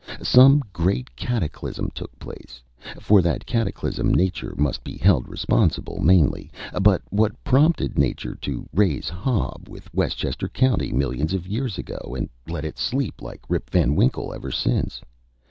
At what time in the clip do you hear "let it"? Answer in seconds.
12.53-12.79